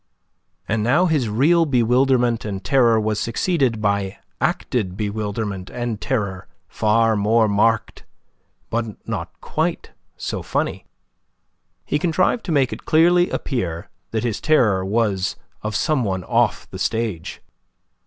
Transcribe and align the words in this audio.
And 0.67 0.81
now 0.81 1.05
his 1.05 1.29
real 1.29 1.67
bewilderment 1.67 2.43
and 2.43 2.63
terror 2.63 2.99
was 2.99 3.19
succeeded 3.19 3.79
by 3.79 4.17
acted 4.41 4.97
bewilderment 4.97 5.69
and 5.69 6.01
terror 6.01 6.47
far 6.67 7.15
more 7.15 7.47
marked, 7.47 8.03
but 8.71 9.07
not 9.07 9.29
quite 9.41 9.91
so 10.17 10.41
funny. 10.41 10.87
He 11.85 11.99
contrived 11.99 12.43
to 12.45 12.51
make 12.51 12.73
it 12.73 12.83
clearly 12.83 13.29
appear 13.29 13.91
that 14.09 14.23
his 14.23 14.41
terror 14.41 14.83
was 14.83 15.35
of 15.61 15.75
some 15.75 16.03
one 16.03 16.23
off 16.23 16.67
the 16.71 16.79
stage. 16.79 17.39